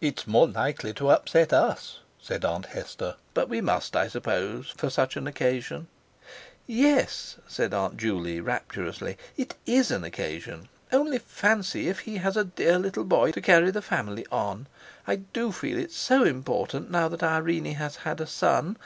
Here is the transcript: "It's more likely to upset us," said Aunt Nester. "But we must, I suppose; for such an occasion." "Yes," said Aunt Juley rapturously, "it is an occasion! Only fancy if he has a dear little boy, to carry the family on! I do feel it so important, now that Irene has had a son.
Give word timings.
"It's 0.00 0.26
more 0.26 0.48
likely 0.48 0.94
to 0.94 1.10
upset 1.10 1.52
us," 1.52 1.98
said 2.18 2.46
Aunt 2.46 2.74
Nester. 2.74 3.16
"But 3.34 3.50
we 3.50 3.60
must, 3.60 3.94
I 3.94 4.08
suppose; 4.08 4.70
for 4.74 4.88
such 4.88 5.18
an 5.18 5.26
occasion." 5.26 5.86
"Yes," 6.66 7.36
said 7.46 7.74
Aunt 7.74 7.98
Juley 7.98 8.40
rapturously, 8.40 9.18
"it 9.36 9.56
is 9.66 9.90
an 9.90 10.02
occasion! 10.02 10.70
Only 10.94 11.18
fancy 11.18 11.90
if 11.90 11.98
he 11.98 12.16
has 12.16 12.38
a 12.38 12.44
dear 12.44 12.78
little 12.78 13.04
boy, 13.04 13.32
to 13.32 13.42
carry 13.42 13.70
the 13.70 13.82
family 13.82 14.24
on! 14.32 14.66
I 15.06 15.16
do 15.16 15.52
feel 15.52 15.78
it 15.78 15.92
so 15.92 16.24
important, 16.24 16.90
now 16.90 17.08
that 17.08 17.22
Irene 17.22 17.74
has 17.74 17.96
had 17.96 18.22
a 18.22 18.26
son. 18.26 18.78